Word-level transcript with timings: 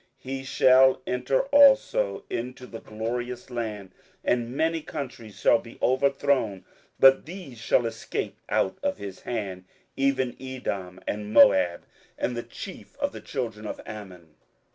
27:011:041 0.01 0.07
He 0.37 0.43
shall 0.43 1.01
enter 1.05 1.41
also 1.51 2.25
into 2.27 2.65
the 2.65 2.79
glorious 2.79 3.51
land, 3.51 3.91
and 4.23 4.49
many 4.49 4.81
countries 4.81 5.39
shall 5.39 5.59
be 5.59 5.77
overthrown: 5.79 6.65
but 6.99 7.27
these 7.27 7.59
shall 7.59 7.85
escape 7.85 8.39
out 8.49 8.79
of 8.81 8.97
his 8.97 9.19
hand, 9.19 9.65
even 9.95 10.35
Edom, 10.41 10.99
and 11.07 11.31
Moab, 11.31 11.85
and 12.17 12.35
the 12.35 12.41
chief 12.41 12.97
of 12.97 13.11
the 13.11 13.21
children 13.21 13.67
of 13.67 13.79
Ammon. 13.85 14.33